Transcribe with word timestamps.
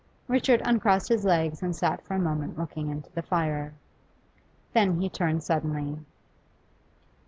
Richard 0.27 0.63
uncrossed 0.65 1.09
his 1.09 1.25
legs 1.25 1.61
and 1.61 1.75
sat 1.75 2.01
for 2.03 2.15
a 2.15 2.19
moment 2.19 2.57
looking 2.57 2.89
into 2.89 3.11
the 3.11 3.21
fire. 3.21 3.75
Then 4.73 4.99
he 4.99 5.09
turned 5.09 5.43
suddenly. 5.43 5.99